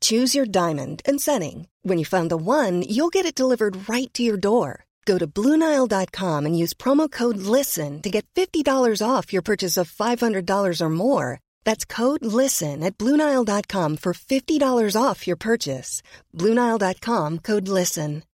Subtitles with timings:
[0.00, 1.68] Choose your diamond and setting.
[1.82, 4.86] When you find the one, you'll get it delivered right to your door.
[5.04, 8.66] Go to Bluenile.com and use promo code LISTEN to get $50
[9.00, 11.38] off your purchase of $500 or more.
[11.64, 16.02] That's code LISTEN at Bluenile.com for $50 off your purchase.
[16.34, 18.24] Bluenile.com code LISTEN.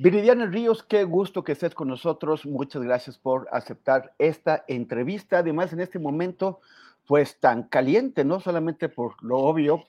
[0.00, 2.46] Viridiana Ríos, qué gusto que estés con nosotros.
[2.46, 5.38] Muchas gracias por aceptar esta entrevista.
[5.38, 6.60] Además, en este momento,
[7.08, 9.82] pues tan caliente, no solamente por lo obvio,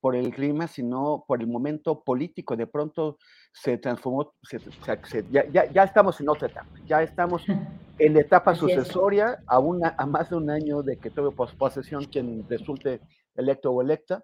[0.00, 2.56] por el clima, sino por el momento político.
[2.56, 3.16] De pronto
[3.52, 7.42] se transformó, se- se- ya, ya- ya estamos en otra etapa, ya estamos
[7.98, 8.74] en la etapa Así es.
[8.74, 13.00] sucesoria a, una, a más de un año de que tuve pos- posesión quien resulte
[13.34, 14.22] electo o electa,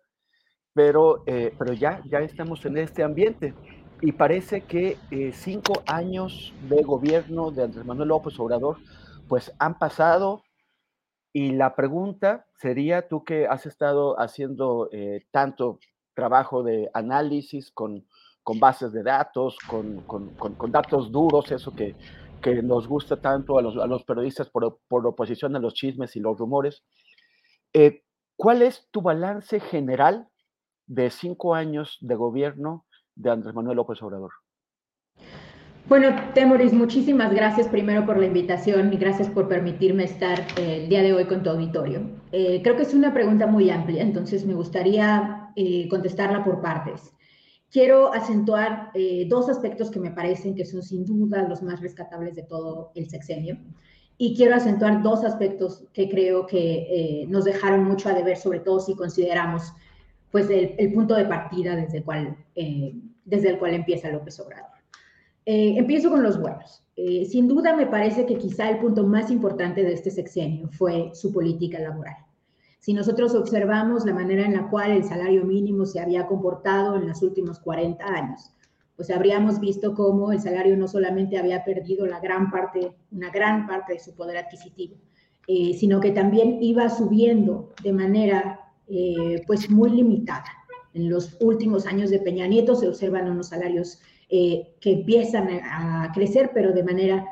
[0.74, 3.54] pero, eh, pero ya, ya estamos en este ambiente.
[4.02, 8.76] Y parece que eh, cinco años de gobierno de Andrés Manuel López Obrador,
[9.28, 10.42] pues han pasado,
[11.34, 15.80] y la pregunta sería, tú que has estado haciendo eh, tanto
[16.14, 18.06] trabajo de análisis con,
[18.60, 21.96] bases de datos, con, con- datos duros, eso que,
[22.40, 26.14] que nos gusta tanto a los, a los periodistas por, por oposición a los chismes
[26.14, 26.84] y los rumores.
[27.72, 28.04] eh,
[28.36, 30.28] ¿Cuál es tu balance general
[30.86, 32.84] de cinco años de gobierno
[33.16, 34.30] de Andrés Manuel López Obrador?
[35.86, 40.88] Bueno, Temoris, muchísimas gracias primero por la invitación y gracias por permitirme estar eh, el
[40.88, 42.00] día de hoy con tu auditorio.
[42.32, 47.12] Eh, creo que es una pregunta muy amplia, entonces me gustaría eh, contestarla por partes.
[47.70, 52.36] Quiero acentuar eh, dos aspectos que me parecen que son sin duda los más rescatables
[52.36, 53.58] de todo el sexenio.
[54.16, 58.60] Y quiero acentuar dos aspectos que creo que eh, nos dejaron mucho a deber, sobre
[58.60, 59.72] todo si consideramos
[60.30, 62.94] pues, el, el punto de partida desde cual, eh,
[63.24, 64.73] desde el cual empieza López Obrador.
[65.46, 66.82] Eh, empiezo con los buenos.
[66.96, 71.10] Eh, sin duda me parece que quizá el punto más importante de este sexenio fue
[71.12, 72.16] su política laboral.
[72.78, 77.08] Si nosotros observamos la manera en la cual el salario mínimo se había comportado en
[77.08, 78.52] los últimos 40 años,
[78.96, 84.14] pues habríamos visto cómo el salario no solamente había perdido una gran parte de su
[84.14, 84.96] poder adquisitivo,
[85.48, 88.60] eh, sino que también iba subiendo de manera
[89.46, 90.44] pues muy limitada.
[90.92, 93.98] En los últimos años de Peña Nieto se observan unos salarios
[94.36, 97.24] eh, que empiezan a, crecer, pero de manera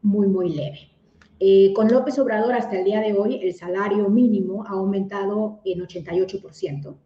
[0.00, 0.78] muy, muy leve.
[1.38, 5.80] Eh, con López Obrador hasta el día de hoy, el salario mínimo ha aumentado en
[5.80, 6.96] 88%,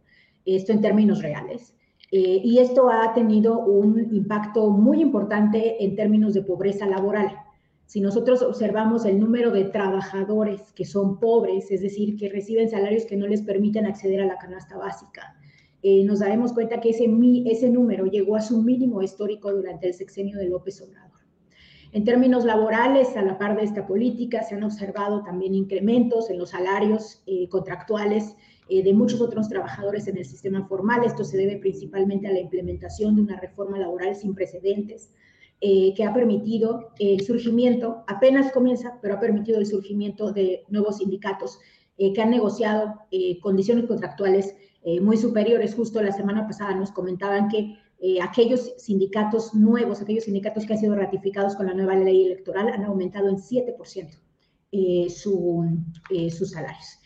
[0.44, 1.74] esto en términos reales.
[2.12, 7.34] Eh, y esto ha tenido un impacto muy importante en términos de pobreza laboral.
[7.86, 13.06] Si nosotros observamos el número de trabajadores que son pobres, es decir, que reciben salarios
[13.06, 15.34] que no les permiten acceder a la canasta básica,
[15.82, 17.06] eh, nos daremos cuenta que ese,
[17.46, 21.20] ese número llegó a su mínimo histórico durante el sexenio de López Obrador.
[21.92, 26.38] En términos laborales, a la par de esta política, se han observado también incrementos en
[26.38, 28.34] los salarios eh, contractuales
[28.68, 31.04] eh, de muchos otros trabajadores en el sistema formal.
[31.04, 35.10] Esto se debe principalmente a la implementación de una reforma laboral sin precedentes
[35.64, 40.96] eh, que ha permitido el surgimiento, apenas comienza, pero ha permitido el surgimiento de nuevos
[40.96, 41.60] sindicatos
[41.98, 45.74] eh, que han negociado eh, condiciones contractuales eh, muy superiores.
[45.74, 50.78] Justo la semana pasada nos comentaban que eh, aquellos sindicatos nuevos, aquellos sindicatos que han
[50.78, 54.18] sido ratificados con la nueva ley electoral han aumentado en 7%
[54.72, 55.64] eh, su,
[56.30, 56.98] sus salarios.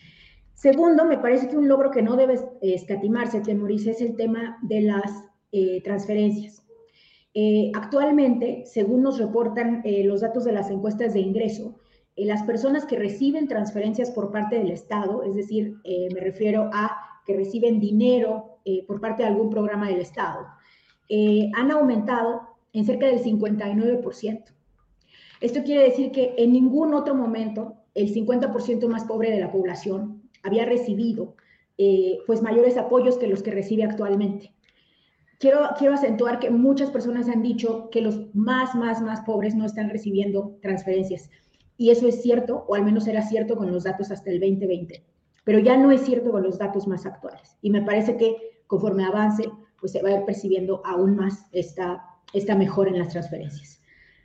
[0.54, 4.80] Segundo, me parece que un logro que no debe escatimarse, Temoris, es el tema de
[4.80, 6.66] las eh, transferencias.
[7.38, 11.78] Eh, actualmente, según nos reportan eh, los datos de las encuestas de ingreso,
[12.16, 16.70] eh, las personas que reciben transferencias por parte del Estado, es decir, eh, me refiero
[16.72, 16.96] a
[17.26, 20.46] que reciben dinero eh, por parte de algún programa del Estado,
[21.08, 22.42] eh, han aumentado
[22.72, 24.44] en cerca del 59%.
[25.40, 30.22] Esto quiere decir que en ningún otro momento el 50% más pobre de la población
[30.42, 31.34] había recibido
[31.78, 34.54] eh, pues mayores apoyos que los que recibe actualmente.
[35.38, 39.66] quiero, quiero acentuar que muchas personas han dicho que los más, más, más pobres no
[39.66, 41.28] están recibiendo transferencias.
[41.76, 45.04] Y eso es cierto, o al menos era cierto con los datos hasta el 2020.
[45.46, 47.56] Pero ya no es cierto con los datos más actuales.
[47.62, 49.44] Y me parece que conforme avance,
[49.80, 52.04] pues se va a ir percibiendo aún más esta,
[52.34, 53.80] esta mejora en las transferencias.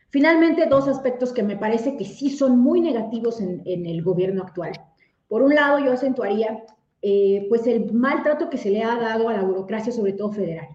[0.10, 4.42] Finalmente, dos aspectos que me parece que sí son muy negativos en, en el gobierno
[4.42, 4.74] actual.
[5.30, 6.66] Por un lado, yo acentuaría
[7.04, 10.68] eh, pues el maltrato que se le ha dado a la burocracia, sobre todo federal,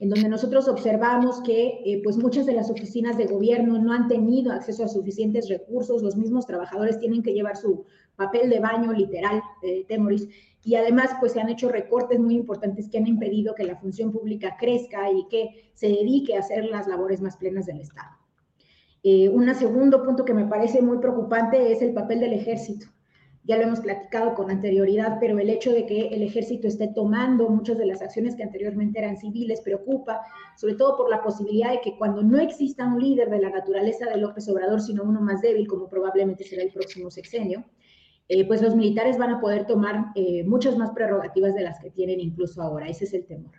[0.00, 4.08] en donde nosotros observamos que eh, pues muchas de las oficinas de gobierno no han
[4.08, 7.84] tenido acceso a suficientes recursos, los mismos trabajadores tienen que llevar su
[8.16, 10.28] papel de baño literal, eh, Temoris,
[10.62, 14.10] y además pues se han hecho recortes muy importantes que han impedido que la función
[14.10, 18.10] pública crezca y que se dedique a hacer las labores más plenas del Estado.
[19.32, 22.86] un segundo punto que me parece muy preocupante es el papel del ejército
[23.46, 27.48] ya lo hemos platicado con anterioridad, pero el hecho de que el ejército esté tomando
[27.48, 30.20] muchas de las acciones que anteriormente eran civiles preocupa,
[30.56, 34.06] sobre todo por la posibilidad de que cuando no exista un líder de la naturaleza
[34.06, 37.64] de López Obrador, sino uno más débil, como probablemente será el próximo sexenio,
[38.28, 41.90] eh, pues los militares van a poder tomar eh, muchas más prerrogativas de las que
[41.90, 42.88] tienen incluso ahora.
[42.88, 43.52] Ese es el temor.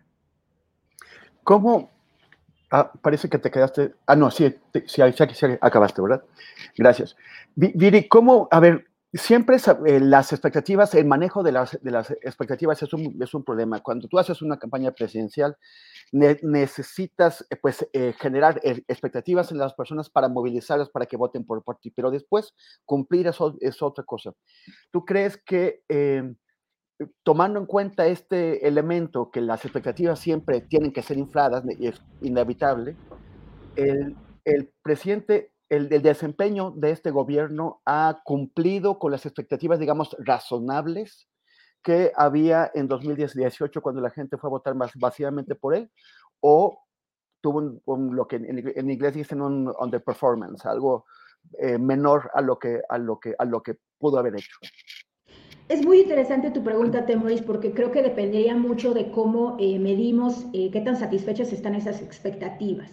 [1.44, 1.92] ¿Cómo?
[2.70, 3.94] Ah, parece que te quedaste.
[4.06, 4.54] Ah, no, sí,
[4.86, 5.02] sí,
[5.34, 6.24] sí, acabaste, ¿verdad?
[6.78, 7.16] Gracias.
[7.56, 8.50] Viri, ¿cómo?
[8.52, 13.18] A ver, siempre eh, las expectativas, el manejo de las, de las expectativas es un,
[13.22, 13.80] es un, problema.
[13.80, 15.58] Cuando tú haces una campaña presidencial,
[16.12, 21.64] necesitas eh, pues, eh, generar expectativas en las personas para movilizarlas para que voten por,
[21.64, 22.54] por ti, pero después
[22.86, 24.34] cumplir eso es otra cosa.
[24.92, 25.84] ¿Tú crees que
[27.22, 32.96] tomando en cuenta este elemento, que las expectativas siempre tienen que ser infladas es inevitable,
[33.76, 41.28] el, el presidente el, desempeño de este gobierno ha cumplido con las expectativas, digamos, razonables
[41.84, 45.90] que había en 2018 cuando la gente fue a votar más vacíamente por él,
[46.40, 46.84] o
[47.42, 51.06] tuvo un, lo que en, inglés dicen un underperformance, algo
[51.60, 54.58] eh, menor a lo, que, a, lo que, a lo que pudo haber hecho.
[55.70, 60.46] Es muy interesante tu pregunta, Temoris, porque creo que dependería mucho de cómo eh, medimos
[60.54, 62.90] eh, qué tan satisfechas están esas expectativas.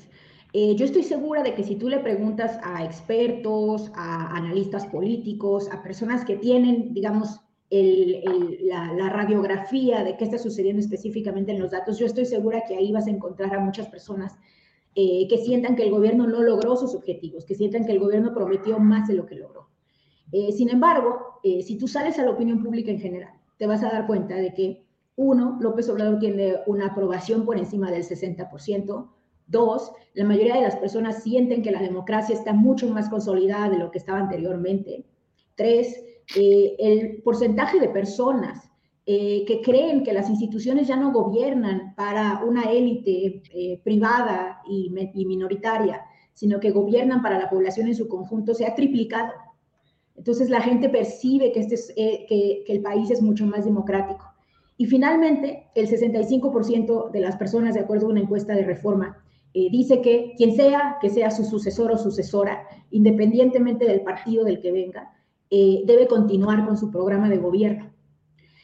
[0.57, 5.69] Eh, yo estoy segura de que si tú le preguntas a expertos, a analistas políticos,
[5.73, 7.41] a personas que tienen, digamos,
[7.71, 12.93] la, radiografía de qué está sucediendo específicamente en los datos, yo estoy segura que ahí
[12.93, 14.39] vas a encontrar a muchas personas
[14.95, 18.33] eh, que sientan que el gobierno no logró sus objetivos, que sientan que el gobierno
[18.33, 19.71] prometió más de lo que logró.
[20.31, 23.91] Eh, sin embargo, si tú sales a la opinión pública en general, te vas a
[23.91, 24.85] dar cuenta de que,
[25.17, 29.14] uno, López Obrador tiene una aprobación por encima del 60%,
[29.47, 33.79] Dos, la mayoría de las personas sienten que la democracia está mucho más consolidada de
[33.79, 35.05] lo que estaba anteriormente.
[35.55, 36.03] Tres,
[36.37, 38.71] eh, el porcentaje de personas
[39.07, 44.91] eh, que creen que las instituciones ya no gobiernan para una élite eh, privada y,
[45.27, 46.03] minoritaria,
[46.33, 49.33] sino que gobiernan para la población en su conjunto, se ha triplicado.
[50.17, 54.25] Entonces la gente percibe que, este que el país es mucho más democrático.
[54.77, 59.24] Y finalmente, el 65% de las personas, de acuerdo a una encuesta de reforma,
[59.57, 64.61] eh, dice que quien sea, que sea su sucesor o sucesora, independientemente del partido del
[64.61, 65.15] que venga,
[65.49, 67.93] eh, debe continuar con su programa de gobierno.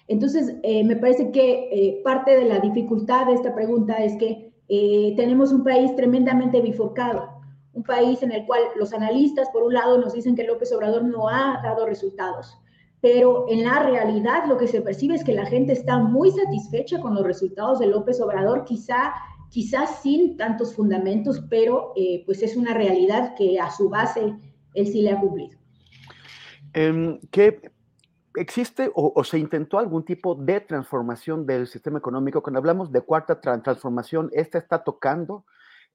[0.09, 4.51] Entonces, eh, me parece que parte de la dificultad de esta pregunta es que
[5.17, 7.29] tenemos un país tremendamente bifurcado,
[7.73, 11.05] un país en el cual los analistas, por un lado, nos dicen que López Obrador
[11.05, 12.57] no ha dado resultados,
[13.01, 17.01] pero en la realidad lo que se percibe es que la gente está muy satisfecha
[17.01, 19.13] con los resultados de López Obrador, quizá
[19.51, 24.35] quizás sin tantos fundamentos, pero eh, pues es una realidad que a su base
[24.75, 25.59] él sí le ha cumplido.
[26.73, 27.61] Em, ¿Qué
[28.37, 32.43] existe o, se intentó algún tipo de transformación del sistema económico?
[32.43, 35.45] Cuando hablamos de cuarta transformación, esta está tocando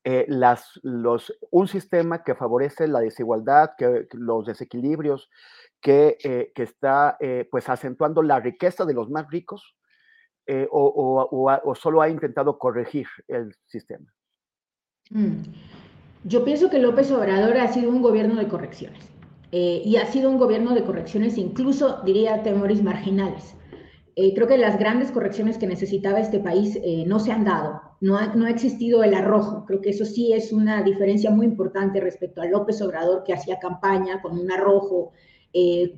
[0.04, 5.30] eh, las, los, un sistema que favorece la desigualdad, que, los desequilibrios,
[5.80, 7.18] que, eh, que está
[7.50, 9.76] pues acentuando la riqueza de los más ricos
[10.48, 14.14] eh, o, solo ha intentado corregir el sistema?
[15.10, 15.38] Mm.
[16.24, 19.10] Yo pienso que López Obrador ha sido un gobierno de correcciones
[19.52, 23.56] eh, y ha sido un gobierno de correcciones incluso, diría, temores marginales.
[24.16, 28.18] Eh, creo que las grandes correcciones que necesitaba este país no se han dado, no
[28.18, 29.66] ha, no ha, existido el arrojo.
[29.66, 33.60] Creo que eso sí es una diferencia muy importante respecto a López Obrador, que hacía
[33.60, 35.12] campaña con un arrojo,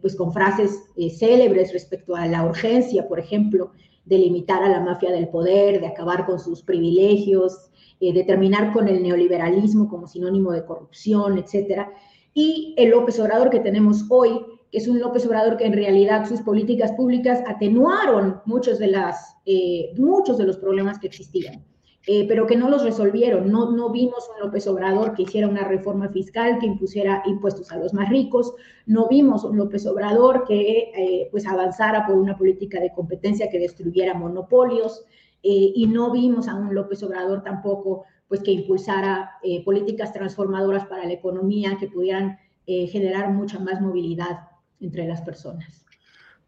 [0.02, 0.84] pues con frases
[1.18, 3.72] célebres respecto a la urgencia, por ejemplo,
[4.08, 8.72] de limitar a la mafia del poder, de acabar con sus privilegios, eh, de terminar
[8.74, 11.92] con el neoliberalismo como sinónimo de corrupción, etcétera.
[12.34, 16.28] Y el López Obrador que tenemos hoy, que es un López Obrador que en realidad
[16.28, 21.66] sus políticas públicas atenuaron muchos de, las, eh, muchos de los problemas que existían.
[22.10, 23.52] Eh, pero que no los resolvieron.
[23.52, 27.78] No, no vimos un López Obrador que hiciera una reforma fiscal, que impusiera impuestos a
[27.78, 32.80] los más ricos, no vimos un López Obrador que eh, pues avanzara por una política
[32.80, 35.04] de competencia que destruyera monopolios,
[35.44, 41.06] eh, y no vimos a un López Obrador tampoco pues que impulsara políticas transformadoras para
[41.06, 44.50] la economía que pudieran generar mucha más movilidad
[44.82, 45.86] entre las personas.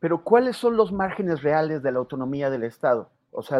[0.02, 3.10] Pero ¿cuáles son los márgenes reales de la autonomía del Estado?
[3.32, 3.60] O sea,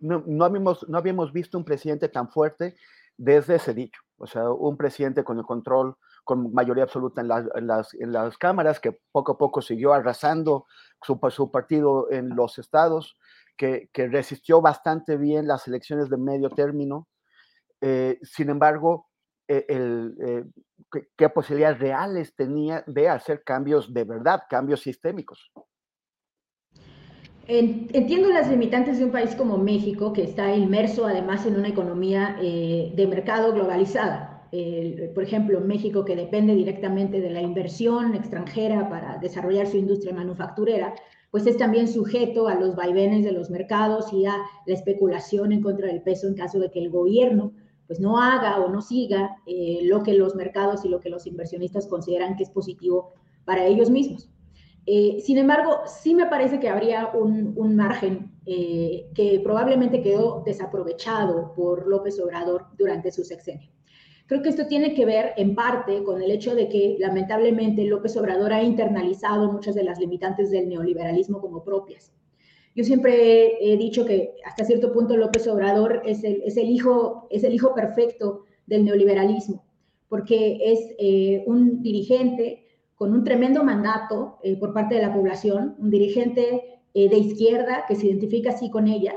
[0.00, 2.76] no, habíamos, no habíamos visto un presidente tan fuerte
[3.16, 4.00] desde ese dicho.
[4.18, 8.80] O sea, un presidente con el control, con mayoría absoluta en, las, en las, cámaras,
[8.80, 10.66] que poco a poco siguió arrasando
[11.02, 13.18] su, su partido en los estados,
[13.56, 17.08] que, que, resistió bastante bien las elecciones de medio término.
[17.80, 19.08] Eh, sin embargo,
[19.48, 20.44] e, el, eh,
[21.16, 25.52] ¿qué posibilidades reales tenía de hacer cambios de verdad, cambios sistémicos?
[27.48, 32.36] Entiendo las limitantes de un país como México, que está inmerso además en una economía
[32.42, 34.32] eh, de mercado globalizada.
[35.14, 40.94] por ejemplo, México, que depende directamente de la inversión extranjera para desarrollar su industria manufacturera,
[41.30, 44.36] pues es también sujeto a los vaivenes de los mercados y a
[44.66, 47.52] la especulación en contra del peso en caso de que el gobierno
[47.86, 51.26] pues no haga o no siga eh, lo que los mercados y lo que los
[51.26, 53.12] inversionistas consideran que es positivo
[53.44, 54.28] para ellos mismos.
[54.86, 61.52] Eh, sin embargo, sí me parece que habría un, margen eh, que probablemente quedó desaprovechado
[61.54, 63.68] por López Obrador durante su sexenio.
[64.26, 68.16] Creo que esto tiene que ver en parte con el hecho de que lamentablemente López
[68.16, 72.12] Obrador ha internalizado muchas de las limitantes del neoliberalismo como propias.
[72.76, 78.84] Yo siempre he dicho que hasta cierto punto López Obrador es el, hijo perfecto del
[78.84, 79.64] neoliberalismo,
[80.08, 82.65] porque es eh, un dirigente
[82.96, 87.84] con un tremendo mandato eh, por parte de la población, un dirigente eh, de izquierda
[87.86, 89.14] que se identifica así con ella,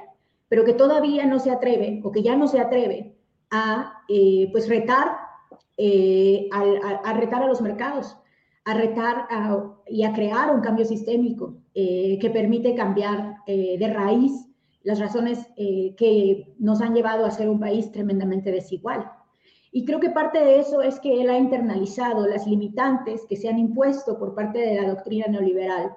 [0.50, 3.16] pero que todavía no se atreve o que ya no se atreve
[3.50, 5.08] a eh, pues retar,
[6.52, 8.18] a, retar a los mercados,
[8.66, 9.28] a retar
[9.88, 14.34] y a crear un cambio sistémico que permite cambiar de raíz
[14.84, 19.10] las razones que nos han llevado a ser un país tremendamente desigual.
[19.72, 23.50] Y creo que parte de eso es que él ha internalizado las limitantes que se
[23.50, 25.92] han impuesto por parte de la doctrina neoliberal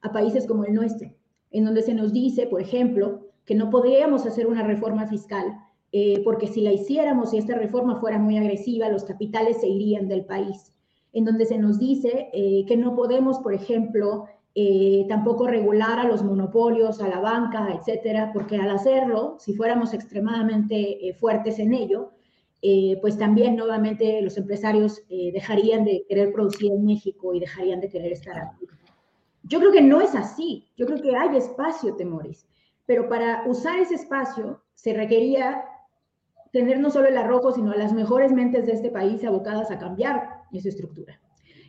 [0.00, 1.10] a países como el nuestro,
[1.50, 5.58] en donde se nos dice, por ejemplo, que no podríamos hacer una reforma fiscal
[5.90, 10.08] eh, porque si la hiciéramos y esta reforma fuera muy agresiva, los capitales se irían
[10.08, 10.72] del país,
[11.12, 16.08] en donde se nos dice eh, que no podemos, por ejemplo, eh, tampoco regular a
[16.08, 22.12] los monopolios, a la banca, etcétera, porque al hacerlo, si fuéramos extremadamente fuertes en ello,
[22.60, 27.80] eh, pues también nuevamente los empresarios eh, dejarían de querer producir en México y dejarían
[27.80, 28.66] de querer estar aquí.
[29.44, 32.46] Yo creo que no es así, yo creo que hay espacio, Temores,
[32.84, 35.64] pero para usar ese espacio se requería
[36.52, 40.42] tener no solo el arrojo, sino las mejores mentes de este país abocadas a cambiar
[40.52, 41.20] esa estructura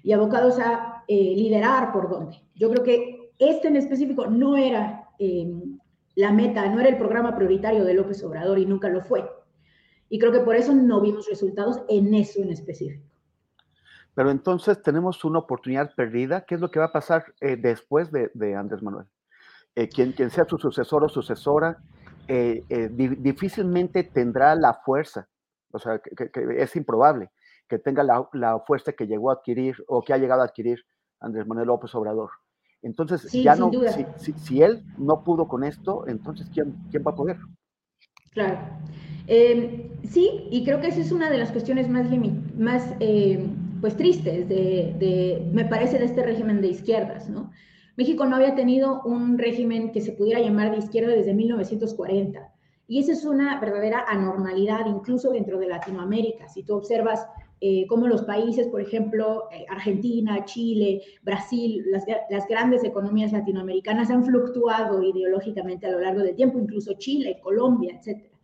[0.01, 2.41] y abocados a eh, liderar por dónde.
[2.55, 5.07] Yo creo que este en específico no era
[6.15, 9.29] la meta, no era el programa prioritario de López Obrador y nunca lo fue.
[10.09, 13.03] Y creo que por eso no vimos resultados en eso en específico.
[14.15, 16.41] Pero entonces tenemos una oportunidad perdida.
[16.45, 19.05] ¿Qué es lo que va a pasar eh, después de, Andrés Manuel?
[19.75, 21.77] Eh, quien, quien, sea su sucesor o sucesora,
[22.27, 25.27] eh, difícilmente tendrá la fuerza,
[25.71, 27.29] o sea, que, es improbable
[27.69, 30.83] que tenga la, la, fuerza que llegó a adquirir o que ha llegado a adquirir
[31.19, 32.31] Andrés Manuel López Obrador.
[32.81, 37.11] Entonces, ya no, si, si, si, él no pudo con esto, entonces, ¿quién, quién va
[37.11, 37.37] a poder?
[38.31, 38.57] Claro.
[39.31, 42.07] Em, sí, y creo que esa es una de las cuestiones más,
[42.57, 47.51] más em, pues tristes, de, me parece, de este régimen de izquierdas, ¿no?
[47.95, 52.51] México no había tenido un régimen que se pudiera llamar de izquierda desde 1940.
[52.87, 56.47] Y esa es una verdadera anormalidad, incluso dentro de Latinoamérica.
[56.47, 57.27] Si tú observas
[57.61, 64.09] eh, cómo los países, por ejemplo, eh, Argentina, Chile, Brasil, las, las, grandes economías latinoamericanas
[64.09, 68.38] han fluctuado ideológicamente a lo largo del tiempo, incluso Chile, Colombia, etc.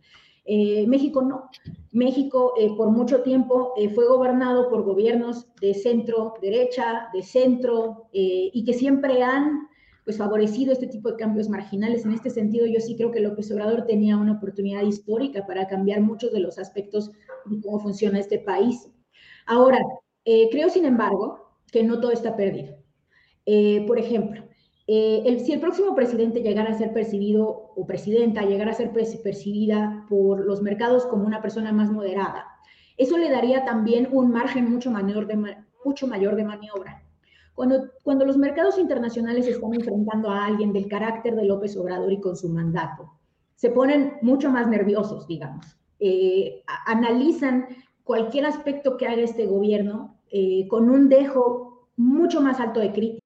[0.46, 1.50] Eh, México no.
[1.90, 8.08] México eh, por mucho tiempo eh, fue gobernado por gobiernos de centro derecha, de centro,
[8.12, 9.68] y que siempre han
[10.04, 12.04] pues, favorecido este tipo de cambios marginales.
[12.04, 16.00] En este sentido, yo sí creo que López Obrador tenía una oportunidad histórica para cambiar
[16.00, 17.10] muchos de los aspectos
[17.46, 18.88] de cómo funciona este país.
[19.46, 19.80] Ahora,
[20.24, 22.76] creo, sin embargo, que no todo está perdido.
[23.86, 24.45] por ejemplo,
[24.86, 30.06] eh, si el próximo presidente llegara a ser percibido o presidenta llegara a ser percibida
[30.08, 32.46] por los mercados como una persona más moderada,
[32.96, 37.02] eso le daría también un margen mucho mayor de, mucho mayor de maniobra.
[37.54, 42.20] Cuando, cuando los mercados internacionales están enfrentando a alguien del carácter de López Obrador y
[42.20, 43.12] con su mandato,
[43.54, 45.78] se ponen mucho más nerviosos, digamos.
[45.98, 47.66] Eh, analizan
[48.04, 53.25] cualquier aspecto que haga este gobierno eh, con un dejo mucho más alto de crítica.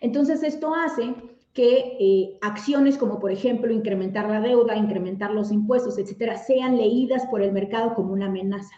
[0.00, 1.14] Entonces, esto hace
[1.56, 7.24] que eh, acciones como, por ejemplo, incrementar la deuda, incrementar los impuestos, etcétera, sean leídas
[7.26, 8.74] por el mercado como una amenaza.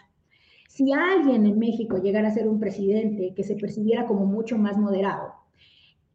[0.69, 4.77] Si alguien en México llegara a ser un presidente que se percibiera como mucho más
[4.77, 5.33] moderado,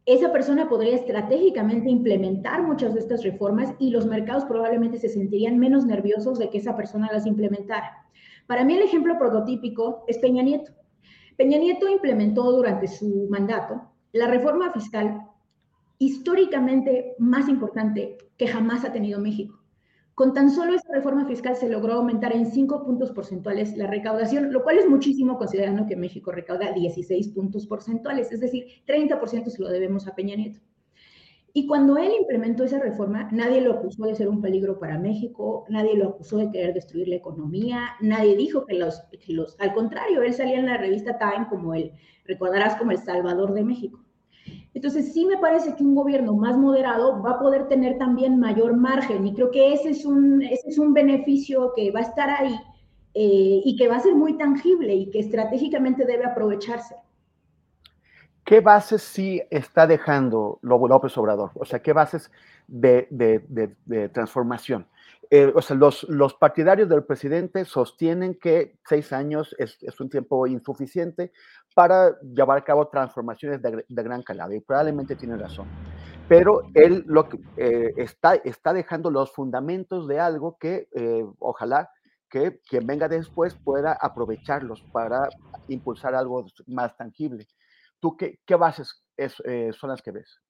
[0.06, 5.58] esa persona podría estratégicamente implementar muchas de estas reformas y los mercados probablemente se sentirían
[5.58, 8.06] menos nerviosos de que esa persona las implementara.
[8.46, 10.73] Para mí el ejemplo prototípico es Peña Nieto.
[11.37, 15.28] Peña Nieto implementó durante su mandato la reforma fiscal
[15.99, 19.61] históricamente más importante que jamás ha tenido México.
[20.14, 24.52] Con tan solo esta reforma fiscal se logró aumentar en 5 puntos porcentuales la recaudación,
[24.52, 29.61] lo cual es muchísimo considerando que México recauda 16 puntos porcentuales, es decir, 30% se
[29.61, 30.61] lo debemos a Peña Nieto.
[31.52, 35.64] Y cuando él implementó esa reforma, nadie lo acusó de ser un peligro para México,
[35.68, 39.75] nadie lo acusó de querer destruir la economía, nadie dijo que los, que los al
[39.75, 41.93] contrario, él salía en la revista Time como el,
[42.25, 44.03] recordarás, como el Salvador de México.
[44.75, 48.76] Entonces, sí me parece que un gobierno más moderado va a poder tener también mayor
[48.76, 52.28] margen y creo que ese es un, ese es un beneficio que va a estar
[52.28, 52.54] ahí
[53.15, 56.97] eh, y que va a ser muy tangible y que estratégicamente debe aprovecharse.
[58.45, 61.50] ¿Qué bases sí está dejando López Obrador?
[61.54, 62.30] O sea, ¿qué bases
[62.67, 63.43] de, de,
[63.87, 64.87] de, transformación?
[65.30, 70.10] Eh, o sea, los, los, partidarios del presidente sostienen que seis años es, es, un
[70.10, 71.32] tiempo insuficiente
[71.75, 75.67] para llevar a cabo transformaciones de, gran calado, y probablemente tiene razón.
[76.28, 81.91] Pero él lo que, eh, está, está dejando los fundamentos de algo que eh, ojalá
[82.28, 85.28] que quien venga después pueda aprovecharlos para
[85.69, 87.47] impulsar algo más tangible.
[88.00, 90.41] ¿Tú qué, qué bases es, eh, son las que ves?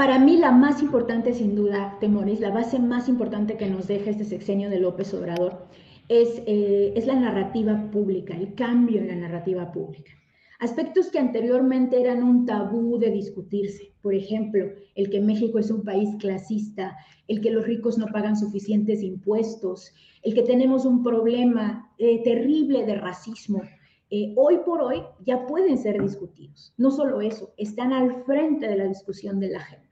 [0.00, 4.08] Para mí la más importante, sin duda, Temoris, la base más importante que nos deja
[4.08, 5.66] este sexenio de López Obrador
[6.08, 10.10] es, eh, es la narrativa pública, el cambio en la narrativa pública.
[10.58, 15.84] Aspectos que anteriormente eran un tabú de discutirse, por ejemplo, el que México es un
[15.84, 16.96] país clasista,
[17.28, 22.86] el que los ricos no pagan suficientes impuestos, el que tenemos un problema eh, terrible
[22.86, 23.60] de racismo,
[24.08, 26.72] eh, hoy por hoy ya pueden ser discutidos.
[26.78, 29.89] No solo eso, están al frente de la discusión de la agenda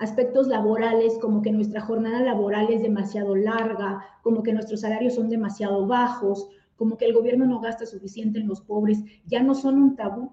[0.00, 5.28] aspectos laborales como que nuestra jornada laboral es demasiado larga, como que nuestros salarios son
[5.28, 9.80] demasiado bajos, como que el gobierno no gasta suficiente en los pobres, ya no son
[9.80, 10.32] un tabú,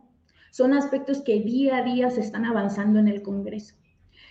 [0.51, 3.75] son aspectos que día a día se están avanzando en el Congreso.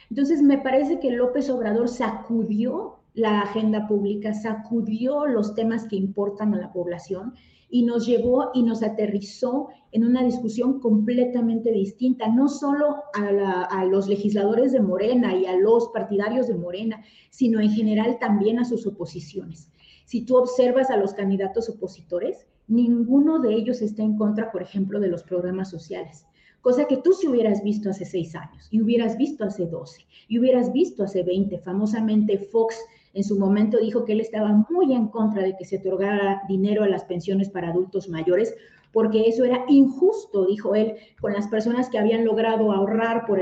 [0.09, 6.55] Entonces, me parece que López Obrador sacudió la agenda pública, sacudió los temas que importan
[6.55, 7.35] a la población
[7.77, 14.09] y nos llevó y nos aterrizó en una discusión completamente distinta, no solo a, los
[14.09, 18.87] legisladores de Morena y a los partidarios de Morena, sino en general también a sus
[18.87, 19.71] oposiciones.
[20.07, 24.99] Si tú observas a los candidatos opositores, ninguno de ellos está en contra, por ejemplo,
[24.99, 26.25] de los programas sociales
[26.63, 30.41] cosa que tú si hubieras visto hace seis años, y hubieras visto hace doce, y
[30.41, 31.61] hubieras visto hace veinte.
[31.61, 32.75] Famosamente Fox
[33.17, 36.85] en su momento dijo que él estaba muy en contra de que se otorgara dinero
[36.85, 38.55] a las pensiones para adultos mayores,
[38.93, 43.39] porque eso era injusto, dijo él, con las personas que habían logrado ahorrar por,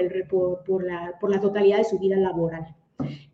[0.85, 2.73] la, totalidad de su vida laboral.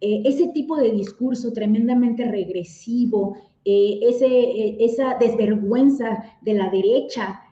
[0.00, 7.42] Eh, ese tipo de discurso tremendamente regresivo, eh, eh, esa desvergüenza de la derecha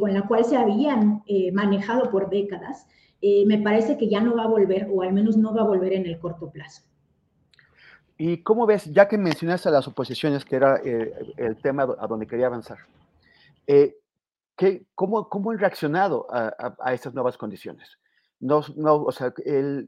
[0.00, 2.86] con la cual se habían manejado por décadas,
[3.20, 5.92] me parece que ya no va a volver, o al menos no va a volver
[5.92, 6.88] en el corto plazo.
[8.18, 12.06] ¿Y cómo ves, ya que mencionaste a las oposiciones, que era eh, el tema a
[12.08, 12.78] donde quería avanzar,
[13.68, 13.96] eh,
[14.56, 17.96] ¿qué, cómo, ¿cómo han reaccionado a, a, estas nuevas condiciones?
[18.40, 19.32] No, no, o sea,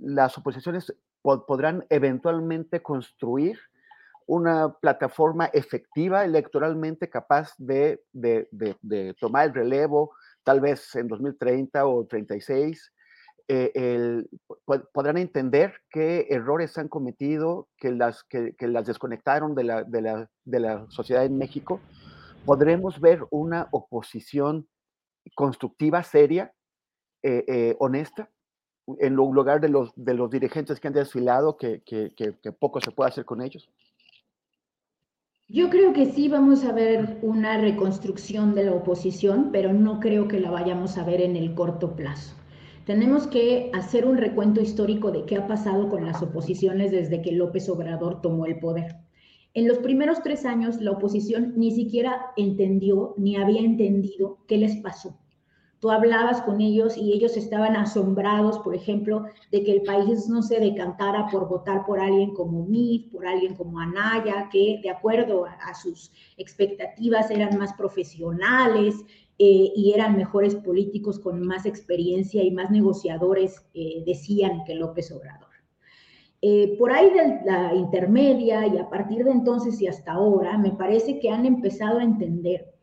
[0.00, 3.58] las oposiciones podrán eventualmente construir
[4.26, 10.14] una plataforma efectiva electoralmente capaz de, de, de, tomar el relevo,
[10.44, 12.92] tal vez en 2030 o 36,
[13.52, 14.30] eh, el,
[14.92, 20.02] podrán entender qué errores han cometido, que las, que, que las desconectaron de la, de,
[20.02, 21.80] la, de la sociedad en México.
[22.46, 24.68] Podremos ver una oposición
[25.34, 26.52] constructiva, seria,
[27.24, 28.30] eh, eh, honesta,
[28.86, 32.92] en lugar de los, de los dirigentes que han desfilado, que, que, que poco se
[32.92, 33.68] puede hacer con ellos.
[35.48, 40.28] Yo creo que sí vamos a ver una reconstrucción de la oposición, pero no creo
[40.28, 42.36] que la vayamos a ver en el corto plazo.
[42.86, 47.32] Tenemos que hacer un recuento histórico de qué ha pasado con las oposiciones desde que
[47.32, 48.96] López Obrador tomó el poder.
[49.52, 54.76] En los primeros tres años, la oposición ni siquiera entendió ni había entendido qué les
[54.76, 55.18] pasó.
[55.80, 60.42] Tú hablabas con ellos y ellos estaban asombrados, por ejemplo, de que el país no
[60.42, 65.46] se decantara por votar por alguien como Mif, por alguien como Anaya, que de acuerdo
[65.46, 68.94] a, sus expectativas eran más profesionales
[69.42, 75.10] eh, y eran mejores políticos con más experiencia y más negociadores, eh, decían que López
[75.12, 75.48] Obrador.
[76.42, 80.72] Eh, por ahí de la intermedia y a partir de entonces y hasta ahora, me
[80.72, 82.74] parece que han empezado a entender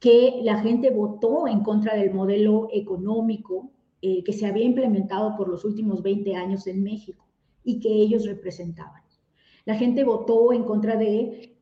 [0.00, 3.70] que la gente votó en contra del modelo económico
[4.02, 7.24] que se había implementado por los últimos 20 años en México
[7.64, 9.00] y que ellos representaban.
[9.64, 11.56] La gente votó en contra de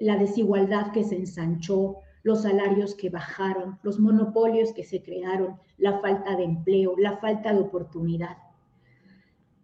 [0.00, 6.00] la desigualdad que se ensanchó, los salarios que bajaron, los monopolios que se crearon, la
[6.00, 8.36] falta de empleo, la falta de oportunidad.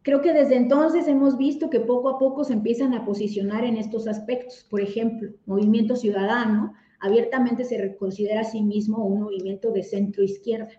[0.02, 3.76] Creo que desde entonces hemos visto que poco a poco se empiezan a posicionar en
[3.76, 4.66] estos aspectos.
[4.70, 10.72] Por ejemplo, Movimiento Ciudadano abiertamente se considera a sí mismo un movimiento de centro izquierda.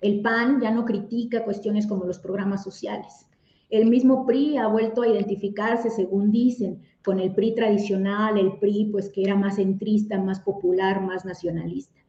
[0.00, 3.26] El PAN ya no critica cuestiones como los programas sociales.
[3.70, 8.90] El mismo PRI ha vuelto a identificarse, según dicen, con el PRI tradicional, el PRI
[8.90, 12.00] pues que era más centrista, más popular, más nacionalista.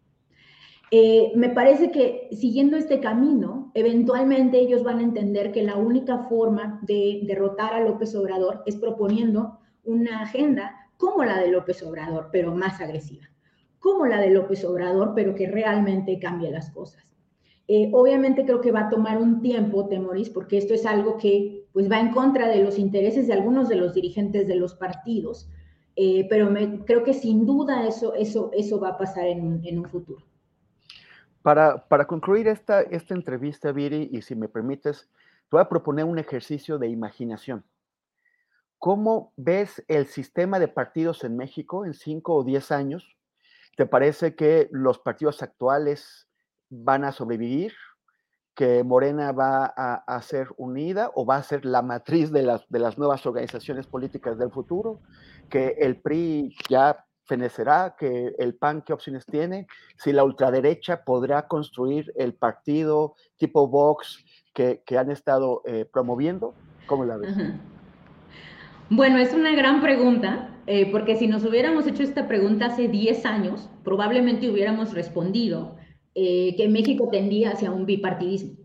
[0.89, 6.23] Eh, me parece que siguiendo este camino, eventualmente ellos van a entender que la única
[6.23, 12.29] forma de derrotar a López Obrador es proponiendo una agenda como la de López Obrador,
[12.31, 13.27] pero más agresiva
[13.79, 17.03] como la de López Obrador, pero que realmente cambie las cosas.
[17.67, 21.66] Eh, obviamente creo que va a tomar un tiempo, Temoris, porque esto es algo que
[21.77, 25.47] pues, va en contra de los intereses de algunos de los dirigentes de los partidos,
[25.95, 29.85] eh, pero me, creo que sin duda eso, eso, eso va a pasar en, un
[29.89, 30.25] futuro.
[31.43, 35.09] Para, para, concluir esta, esta entrevista, Viri, y si me permites,
[35.49, 37.63] te voy a proponer un ejercicio de imaginación.
[38.79, 43.17] ¿Cómo ves el sistema de partidos en México en cinco o diez años
[43.77, 46.27] ¿Te parece que los partidos actuales
[46.71, 47.73] van a sobrevivir?
[48.58, 53.24] ¿Que Morena va a, ser unida o va a ser la matriz de las, nuevas
[53.28, 55.00] organizaciones políticas del futuro?
[55.48, 57.96] ¿Que el PRI ya fenecerá?
[58.00, 59.67] ¿Que el PAN qué opciones tiene?
[59.98, 66.56] ¿Si la ultraderecha podrá construir el partido tipo Vox que, han estado eh, promoviendo?
[66.88, 67.38] ¿Cómo la ves?
[68.89, 73.24] Bueno, es una gran pregunta, eh, porque si nos hubiéramos hecho esta pregunta hace 10
[73.28, 75.76] años, probablemente hubiéramos respondido
[76.19, 78.58] eh, que México tendía hacia un bipartidismo.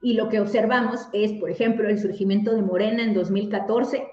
[0.00, 4.06] Y lo que observamos es, por ejemplo, el surgimiento de Morena en 2014,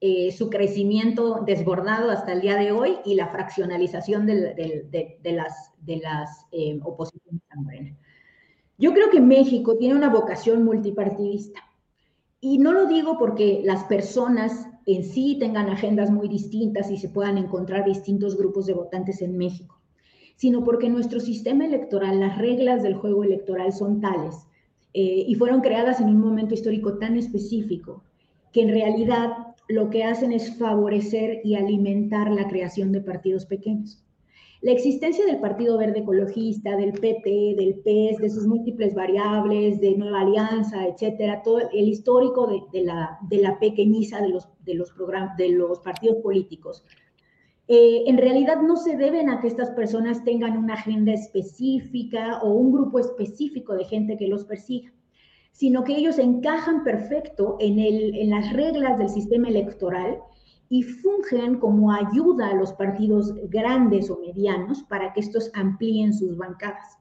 [0.00, 4.86] eh, su crecimiento desbordado hasta el día de hoy y la fraccionalización de,
[5.24, 6.46] las, las
[6.82, 7.94] oposiciones a Morena.
[8.78, 11.60] Yo creo que México tiene una vocación multipartidista.
[12.40, 17.10] Y no lo digo porque las personas en sí tengan agendas muy distintas y se
[17.10, 19.81] puedan encontrar distintos grupos de votantes en México,
[20.42, 24.34] sino porque nuestro sistema electoral, las reglas del juego electoral son tales
[24.92, 28.02] eh, y fueron creadas en un momento histórico tan específico
[28.52, 29.30] que en realidad
[29.68, 34.04] lo que hacen es favorecer y alimentar la creación de partidos pequeños.
[34.62, 39.96] La existencia del Partido Verde Ecologista, del PT, del PES, de sus múltiples variables, de
[39.96, 46.84] Nueva Alianza, etcétera, todo el histórico de, la, pequeñiza de los partidos políticos,
[47.74, 52.52] eh, en realidad no se deben a que estas personas tengan una agenda específica o
[52.52, 54.92] un grupo específico de gente que los persiga,
[55.52, 60.18] sino que ellos encajan perfecto en, en las reglas del sistema electoral
[60.68, 66.36] y fungen como ayuda a los partidos grandes o medianos para que estos amplíen sus
[66.36, 66.98] bancadas.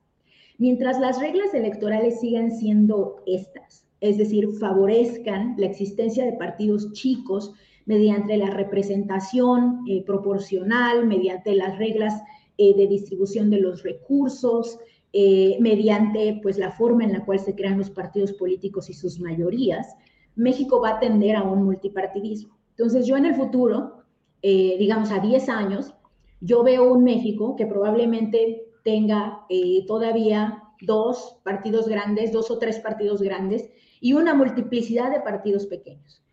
[0.57, 7.53] Mientras las reglas electorales sigan siendo estas, es decir, favorezcan la existencia de partidos chicos
[7.85, 12.21] mediante la representación eh, proporcional, mediante las reglas
[12.57, 14.79] eh, de distribución de los recursos,
[15.13, 19.19] eh, mediante pues, la forma en la cual se crean los partidos políticos y sus
[19.19, 19.95] mayorías,
[20.35, 22.57] México va a tender a un multipartidismo.
[22.71, 24.03] Entonces yo en el futuro,
[24.41, 25.93] digamos a 10 años,
[26.39, 29.45] yo veo un México que probablemente tenga
[29.87, 36.23] todavía dos partidos grandes, dos o tres partidos grandes y una multiplicidad de partidos pequeños.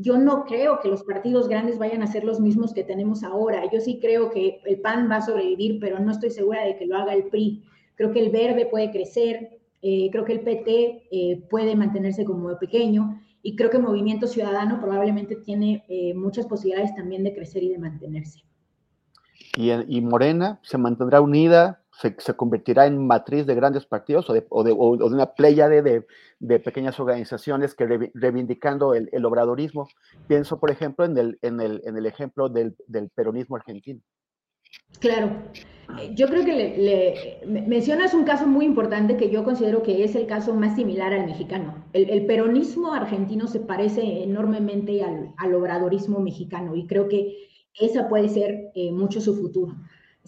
[0.00, 3.68] Yo no creo que los partidos grandes vayan a ser los mismos que tenemos ahora.
[3.72, 6.86] Yo sí creo que el PAN va a sobrevivir, pero no estoy segura de que
[6.86, 7.64] lo haga el PRI.
[7.96, 12.56] Creo que el Verde puede crecer, eh, creo que el PT eh, puede mantenerse como
[12.58, 17.70] pequeño y creo que Movimiento Ciudadano probablemente tiene eh, muchas posibilidades también de crecer y
[17.70, 18.44] de mantenerse.
[19.56, 25.34] Y, Morena se mantendrá unida, se, convertirá en matriz de grandes partidos o de, una
[25.34, 25.82] pléyade
[26.38, 29.88] de, pequeñas organizaciones que reivindicando el, obradorismo.
[30.28, 32.76] Pienso, por ejemplo, en el, ejemplo del,
[33.14, 34.00] peronismo argentino.
[35.00, 35.30] Claro,
[36.14, 40.26] yo creo que le, mencionas un caso muy importante que yo considero que es el
[40.26, 41.84] caso más similar al mexicano.
[41.92, 48.70] El, peronismo argentino se parece enormemente al, obradorismo mexicano y creo que esa puede ser
[48.74, 49.74] eh, mucho su futuro.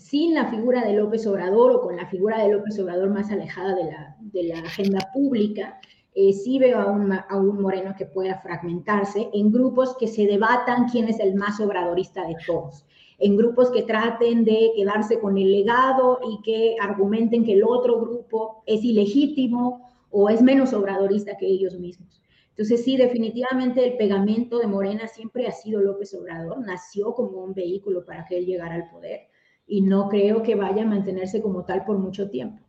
[0.01, 3.77] Sin la figura de López Obrador o con la figura de López Obrador más alejada
[4.19, 5.79] de la, agenda pública,
[6.15, 10.27] eh, sí veo a un, a un Moreno que pueda fragmentarse en grupos que se
[10.27, 12.87] debatan quién es el más obradorista de todos
[13.19, 18.01] en grupos que traten de quedarse con el legado y que argumenten que el otro
[18.01, 22.23] grupo es ilegítimo o es menos obradorista que ellos mismos.
[22.49, 27.53] Entonces, sí, definitivamente el pegamento de Morena siempre ha sido López Obrador, nació como un
[27.53, 29.30] vehículo para que él llegara al poder
[29.71, 32.61] y no creo que vaya a mantenerse como tal por mucho tiempo.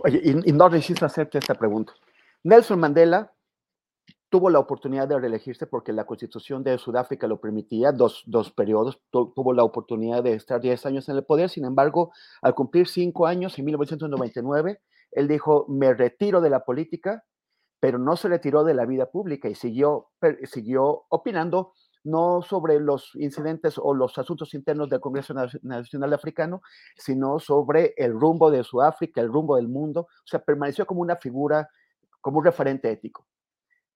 [0.00, 1.94] Oye, y, no resisto hacerte esta pregunta.
[2.44, 3.32] Nelson Mandela
[4.28, 9.00] tuvo la oportunidad de reelegirse porque la constitución de Sudáfrica lo permitía, dos, dos periodos,
[9.10, 13.26] tuvo la oportunidad de estar 10 años en el poder, sin embargo, al cumplir cinco
[13.26, 14.80] años, en 1999,
[15.12, 17.24] él dijo, me retiro de la política,
[17.80, 20.10] pero no se retiró de la vida pública y siguió,
[20.44, 21.72] siguió opinando
[22.04, 26.62] no sobre los incidentes o los asuntos internos del Congreso Nacional Africano,
[26.96, 30.02] sino sobre el rumbo de Sudáfrica, el rumbo del mundo.
[30.02, 31.68] O sea, permaneció como una figura,
[32.20, 33.26] como un referente ético.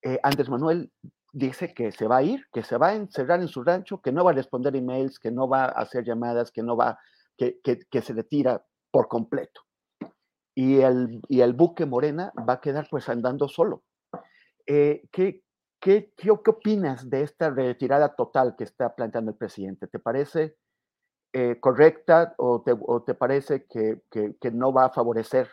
[0.03, 0.91] Eh, Andrés Manuel
[1.33, 4.13] dice que se va a ir, que se va a encerrar en su rancho, que
[4.13, 6.99] no va a responder emails, que no va a hacer llamadas, que no va,
[7.37, 9.63] que, que, se retira por completo.
[10.55, 13.85] Y el, y el buque Morena va a quedar pues andando solo.
[14.67, 15.43] Eh, ¿qué,
[15.83, 19.89] qué, qué, opinas de esta retirada total que está planteando el presidente?
[19.89, 20.57] ¿Te parece
[21.33, 25.49] eh, correcta o te, o te parece que, que, no va a favorecer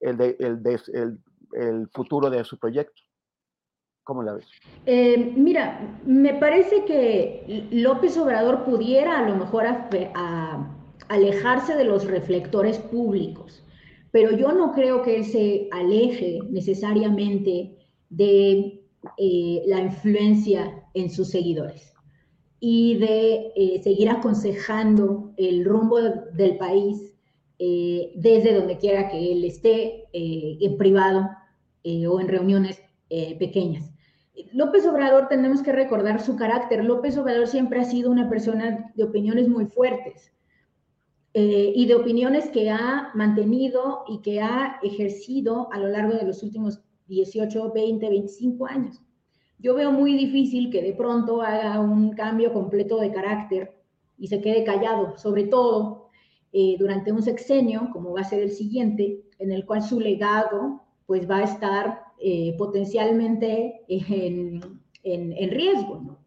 [0.00, 0.62] el, de, el,
[0.94, 1.18] el,
[1.52, 3.02] el futuro de su proyecto?
[4.02, 4.46] ¿Cómo la ves?
[4.86, 9.66] Eh, mira, me parece que López Obrador pudiera a lo mejor
[11.08, 13.62] alejarse de los reflectores públicos,
[14.10, 17.76] pero yo no creo que él se aleje necesariamente
[18.08, 18.85] de
[19.16, 21.92] eh, la influencia en sus seguidores
[22.60, 27.12] y de eh, seguir aconsejando el rumbo del país
[27.58, 31.26] desde donde quiera que él esté, en privado
[31.84, 33.90] o en reuniones pequeñas.
[34.52, 36.84] López Obrador tenemos que recordar su carácter.
[36.84, 40.32] López Obrador siempre ha sido una persona de opiniones muy fuertes
[41.38, 46.24] eh, y de opiniones que ha mantenido y que ha ejercido a lo largo de
[46.24, 49.02] los últimos 18, 20, 25 años.
[49.58, 53.74] Yo veo muy difícil que de pronto haga un cambio completo de carácter
[54.18, 56.08] y se quede callado, sobre todo
[56.52, 60.82] eh, durante un sexenio, como va a ser el siguiente, en el cual su legado
[61.06, 66.18] pues va a estar eh, potencialmente en, en, riesgo.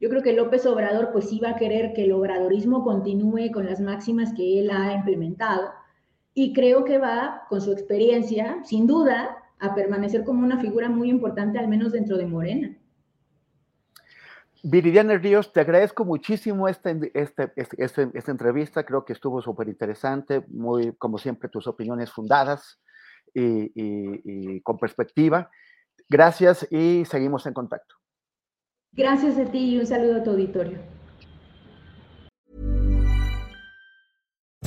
[0.00, 3.80] Yo creo que López Obrador pues iba a querer que el obradorismo continúe con las
[3.80, 5.70] máximas que él ha implementado
[6.34, 11.08] y creo que va con su experiencia, sin duda, a permanecer como una figura muy
[11.08, 12.76] importante, al menos dentro de Morena.
[14.62, 20.44] Viridiana Ríos, te agradezco muchísimo esta, esta, esta, esta entrevista, creo que estuvo súper interesante,
[20.48, 22.80] muy, como siempre, tus opiniones fundadas
[23.32, 25.50] y, con perspectiva.
[26.08, 27.94] Gracias y seguimos en contacto.
[28.92, 30.78] Gracias a ti y un saludo a tu auditorio.